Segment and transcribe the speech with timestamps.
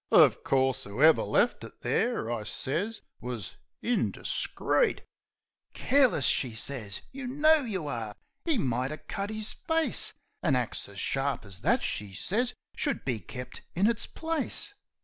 [0.11, 3.53] Uv course, 'ooever left it there," I sez, u wus
[3.83, 5.01] indiscreet"
[5.75, 7.01] "Careless!" she sez.
[7.11, 8.15] "You know you are!
[8.47, 10.15] 'E might 'a' cut 'is face!
[10.41, 14.73] An axe as sharp as that," she sez, "should be kep' in its place."